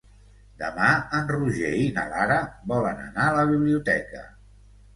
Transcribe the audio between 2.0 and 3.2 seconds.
Lara volen